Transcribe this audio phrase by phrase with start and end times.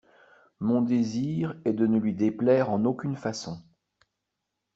[0.59, 3.61] Mon désir est de ne lui déplaire en aucune façon.